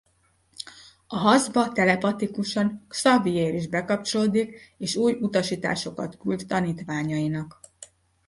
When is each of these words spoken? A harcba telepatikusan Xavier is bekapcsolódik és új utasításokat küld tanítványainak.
A 1.07 1.17
harcba 1.17 1.71
telepatikusan 1.71 2.85
Xavier 2.87 3.53
is 3.53 3.67
bekapcsolódik 3.67 4.75
és 4.77 4.95
új 4.95 5.13
utasításokat 5.19 6.17
küld 6.17 6.45
tanítványainak. 6.47 7.59